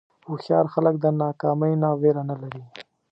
هوښیار 0.27 0.65
خلک 0.73 0.95
د 0.99 1.05
ناکامۍ 1.21 1.73
نه 1.81 1.89
وېره 2.01 2.23
نه 2.29 2.35
لري. 2.41 2.63